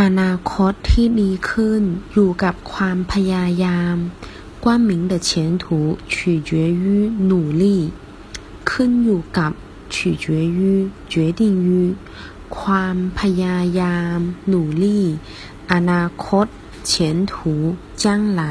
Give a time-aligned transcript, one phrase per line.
[0.00, 1.82] อนาคตที่ดีขึ้น
[2.12, 3.96] อยู่กับความพยายาม
[4.64, 5.28] 光明的前
[5.62, 5.64] 途
[6.12, 6.14] 取
[6.48, 6.50] 决
[6.82, 6.84] 于
[7.30, 7.64] 努力
[8.70, 9.52] ขึ้นอยู่กับ
[9.94, 10.24] 取决
[10.56, 10.58] 于
[11.12, 11.68] 决定于
[12.58, 14.18] ความพยายาม
[14.52, 14.84] 努力
[15.72, 16.46] อนาคต
[16.90, 16.90] 前
[17.30, 17.32] 途
[18.02, 18.04] 将
[18.40, 18.42] 来